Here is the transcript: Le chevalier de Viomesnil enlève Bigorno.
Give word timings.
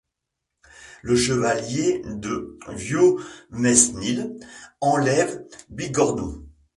Le 1.03 1.15
chevalier 1.15 2.01
de 2.07 2.57
Viomesnil 2.69 4.35
enlève 4.81 5.45
Bigorno. 5.69 6.43